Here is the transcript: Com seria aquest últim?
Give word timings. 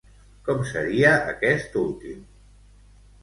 Com 0.45 0.63
seria 0.69 1.11
aquest 1.33 1.77
últim? 1.83 2.23